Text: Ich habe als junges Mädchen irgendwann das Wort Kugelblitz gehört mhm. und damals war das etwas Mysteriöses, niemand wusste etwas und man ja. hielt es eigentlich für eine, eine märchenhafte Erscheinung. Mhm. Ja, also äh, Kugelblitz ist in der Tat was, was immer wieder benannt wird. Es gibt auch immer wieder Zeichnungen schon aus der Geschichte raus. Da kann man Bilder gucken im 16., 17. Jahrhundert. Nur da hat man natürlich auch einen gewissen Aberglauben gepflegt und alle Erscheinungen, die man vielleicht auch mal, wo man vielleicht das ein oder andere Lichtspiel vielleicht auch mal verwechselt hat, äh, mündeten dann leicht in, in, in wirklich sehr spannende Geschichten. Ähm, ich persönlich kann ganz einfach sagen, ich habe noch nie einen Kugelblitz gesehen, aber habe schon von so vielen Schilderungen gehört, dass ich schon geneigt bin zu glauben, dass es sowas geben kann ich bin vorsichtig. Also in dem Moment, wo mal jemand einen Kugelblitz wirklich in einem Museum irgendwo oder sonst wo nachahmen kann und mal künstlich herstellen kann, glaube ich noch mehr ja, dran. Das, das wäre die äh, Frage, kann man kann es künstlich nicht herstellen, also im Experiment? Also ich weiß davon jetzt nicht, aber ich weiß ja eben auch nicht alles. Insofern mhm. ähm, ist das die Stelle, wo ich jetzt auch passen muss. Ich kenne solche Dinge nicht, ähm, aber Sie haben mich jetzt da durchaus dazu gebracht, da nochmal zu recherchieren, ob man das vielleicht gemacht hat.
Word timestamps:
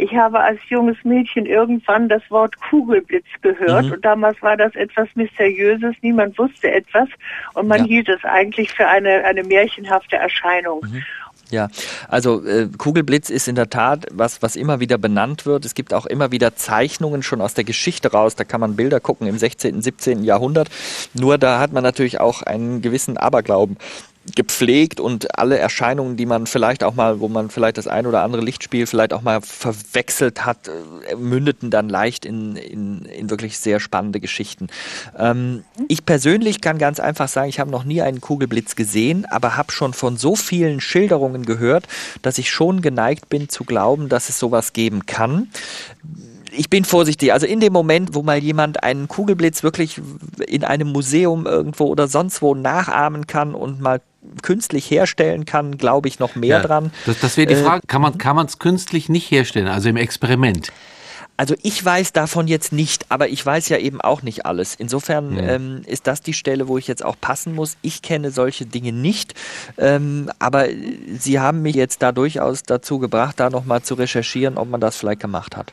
Ich 0.00 0.14
habe 0.14 0.38
als 0.38 0.60
junges 0.68 0.96
Mädchen 1.02 1.44
irgendwann 1.44 2.08
das 2.08 2.22
Wort 2.30 2.54
Kugelblitz 2.70 3.26
gehört 3.42 3.86
mhm. 3.86 3.92
und 3.92 4.04
damals 4.04 4.40
war 4.42 4.56
das 4.56 4.74
etwas 4.76 5.08
Mysteriöses, 5.16 5.96
niemand 6.02 6.38
wusste 6.38 6.70
etwas 6.70 7.08
und 7.54 7.66
man 7.66 7.80
ja. 7.80 7.84
hielt 7.86 8.08
es 8.08 8.24
eigentlich 8.24 8.72
für 8.72 8.86
eine, 8.86 9.24
eine 9.24 9.42
märchenhafte 9.42 10.16
Erscheinung. 10.16 10.82
Mhm. 10.82 11.02
Ja, 11.50 11.68
also 12.08 12.44
äh, 12.44 12.68
Kugelblitz 12.76 13.30
ist 13.30 13.48
in 13.48 13.54
der 13.54 13.70
Tat 13.70 14.06
was, 14.12 14.42
was 14.42 14.54
immer 14.54 14.80
wieder 14.80 14.98
benannt 14.98 15.46
wird. 15.46 15.64
Es 15.64 15.74
gibt 15.74 15.94
auch 15.94 16.04
immer 16.04 16.30
wieder 16.30 16.54
Zeichnungen 16.54 17.22
schon 17.22 17.40
aus 17.40 17.54
der 17.54 17.64
Geschichte 17.64 18.12
raus. 18.12 18.36
Da 18.36 18.44
kann 18.44 18.60
man 18.60 18.76
Bilder 18.76 19.00
gucken 19.00 19.26
im 19.26 19.38
16., 19.38 19.80
17. 19.80 20.24
Jahrhundert. 20.24 20.68
Nur 21.14 21.38
da 21.38 21.58
hat 21.58 21.72
man 21.72 21.82
natürlich 21.82 22.20
auch 22.20 22.42
einen 22.42 22.82
gewissen 22.82 23.16
Aberglauben 23.16 23.78
gepflegt 24.34 25.00
und 25.00 25.38
alle 25.38 25.58
Erscheinungen, 25.58 26.16
die 26.16 26.26
man 26.26 26.46
vielleicht 26.46 26.84
auch 26.84 26.94
mal, 26.94 27.20
wo 27.20 27.28
man 27.28 27.50
vielleicht 27.50 27.78
das 27.78 27.86
ein 27.86 28.06
oder 28.06 28.22
andere 28.22 28.42
Lichtspiel 28.42 28.86
vielleicht 28.86 29.12
auch 29.12 29.22
mal 29.22 29.40
verwechselt 29.40 30.44
hat, 30.44 30.68
äh, 30.68 31.16
mündeten 31.16 31.70
dann 31.70 31.88
leicht 31.88 32.24
in, 32.24 32.56
in, 32.56 33.04
in 33.04 33.30
wirklich 33.30 33.58
sehr 33.58 33.80
spannende 33.80 34.20
Geschichten. 34.20 34.68
Ähm, 35.18 35.64
ich 35.88 36.04
persönlich 36.04 36.60
kann 36.60 36.78
ganz 36.78 37.00
einfach 37.00 37.28
sagen, 37.28 37.48
ich 37.48 37.60
habe 37.60 37.70
noch 37.70 37.84
nie 37.84 38.02
einen 38.02 38.20
Kugelblitz 38.20 38.76
gesehen, 38.76 39.26
aber 39.30 39.56
habe 39.56 39.72
schon 39.72 39.92
von 39.92 40.16
so 40.16 40.36
vielen 40.36 40.80
Schilderungen 40.80 41.44
gehört, 41.44 41.86
dass 42.22 42.38
ich 42.38 42.50
schon 42.50 42.82
geneigt 42.82 43.28
bin 43.28 43.48
zu 43.48 43.64
glauben, 43.64 44.08
dass 44.08 44.28
es 44.28 44.38
sowas 44.38 44.72
geben 44.72 45.06
kann 45.06 45.48
ich 46.52 46.70
bin 46.70 46.84
vorsichtig. 46.84 47.32
Also 47.32 47.46
in 47.46 47.60
dem 47.60 47.72
Moment, 47.72 48.14
wo 48.14 48.22
mal 48.22 48.38
jemand 48.38 48.82
einen 48.82 49.08
Kugelblitz 49.08 49.62
wirklich 49.62 50.00
in 50.46 50.64
einem 50.64 50.88
Museum 50.88 51.46
irgendwo 51.46 51.84
oder 51.84 52.08
sonst 52.08 52.42
wo 52.42 52.54
nachahmen 52.54 53.26
kann 53.26 53.54
und 53.54 53.80
mal 53.80 54.00
künstlich 54.42 54.90
herstellen 54.90 55.44
kann, 55.44 55.78
glaube 55.78 56.08
ich 56.08 56.18
noch 56.18 56.34
mehr 56.34 56.58
ja, 56.58 56.62
dran. 56.62 56.92
Das, 57.06 57.20
das 57.20 57.36
wäre 57.36 57.46
die 57.46 57.54
äh, 57.54 57.62
Frage, 57.62 57.82
kann 57.86 58.02
man 58.02 58.18
kann 58.18 58.38
es 58.46 58.58
künstlich 58.58 59.08
nicht 59.08 59.30
herstellen, 59.30 59.68
also 59.68 59.88
im 59.88 59.96
Experiment? 59.96 60.72
Also 61.38 61.54
ich 61.62 61.84
weiß 61.84 62.12
davon 62.12 62.48
jetzt 62.48 62.72
nicht, 62.72 63.06
aber 63.10 63.28
ich 63.28 63.46
weiß 63.46 63.68
ja 63.68 63.78
eben 63.78 64.00
auch 64.00 64.22
nicht 64.22 64.44
alles. 64.44 64.74
Insofern 64.74 65.34
mhm. 65.34 65.38
ähm, 65.38 65.82
ist 65.86 66.08
das 66.08 66.20
die 66.20 66.32
Stelle, 66.32 66.66
wo 66.66 66.78
ich 66.78 66.88
jetzt 66.88 67.04
auch 67.04 67.14
passen 67.20 67.54
muss. 67.54 67.76
Ich 67.80 68.02
kenne 68.02 68.32
solche 68.32 68.66
Dinge 68.66 68.92
nicht, 68.92 69.34
ähm, 69.78 70.30
aber 70.40 70.66
Sie 71.16 71.38
haben 71.38 71.62
mich 71.62 71.76
jetzt 71.76 72.02
da 72.02 72.10
durchaus 72.10 72.64
dazu 72.64 72.98
gebracht, 72.98 73.38
da 73.38 73.50
nochmal 73.50 73.82
zu 73.82 73.94
recherchieren, 73.94 74.58
ob 74.58 74.68
man 74.68 74.80
das 74.80 74.96
vielleicht 74.96 75.20
gemacht 75.20 75.56
hat. 75.56 75.72